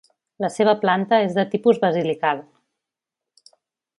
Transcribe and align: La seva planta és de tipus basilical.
La 0.45 0.49
seva 0.53 0.73
planta 0.85 1.19
és 1.25 1.35
de 1.35 1.43
tipus 1.51 1.81
basilical. 1.85 2.43